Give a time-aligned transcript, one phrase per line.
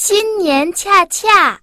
[0.00, 1.60] 新年恰恰。